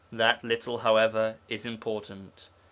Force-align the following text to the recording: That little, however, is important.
That 0.11 0.43
little, 0.43 0.79
however, 0.79 1.35
is 1.47 1.63
important. 1.63 2.49